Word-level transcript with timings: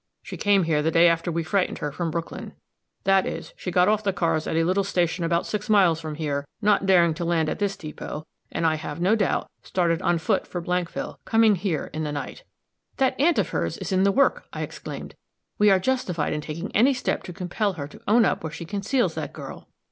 She 0.23 0.35
came 0.35 0.63
here 0.63 0.81
the 0.81 0.89
day 0.89 1.07
after 1.07 1.31
we 1.31 1.43
frightened 1.43 1.77
her 1.77 1.91
from 1.91 2.09
Brooklyn 2.09 2.53
that 3.03 3.27
is, 3.27 3.53
she 3.55 3.69
got 3.69 3.87
off 3.87 4.03
the 4.03 4.11
cars 4.11 4.47
at 4.47 4.55
a 4.55 4.63
little 4.63 4.83
station 4.83 5.23
about 5.23 5.45
six 5.45 5.69
miles 5.69 6.01
from 6.01 6.15
here, 6.15 6.47
not 6.59 6.87
daring 6.87 7.13
to 7.13 7.23
land 7.23 7.49
at 7.49 7.59
this 7.59 7.77
depot, 7.77 8.25
and, 8.51 8.65
I 8.65 8.77
have 8.77 8.99
no 8.99 9.15
doubt, 9.15 9.47
started 9.61 10.01
on 10.01 10.17
foot 10.17 10.47
for 10.47 10.59
Blankville, 10.59 11.19
coming 11.23 11.53
here 11.53 11.91
in 11.93 12.03
the 12.03 12.11
night." 12.11 12.43
"That 12.97 13.15
aunt 13.19 13.37
of 13.37 13.49
hers 13.49 13.77
is 13.77 13.91
in 13.91 14.01
the 14.01 14.11
work," 14.11 14.45
I 14.51 14.63
exclaimed. 14.63 15.13
"We 15.59 15.69
are 15.69 15.77
justified 15.77 16.33
in 16.33 16.41
taking 16.41 16.75
any 16.75 16.95
step 16.95 17.21
to 17.25 17.31
compel 17.31 17.73
her 17.73 17.87
to 17.87 18.01
own 18.07 18.25
up 18.25 18.43
where 18.43 18.49
she 18.51 18.65
conceals 18.65 19.13
that 19.13 19.33
girl." 19.33 19.69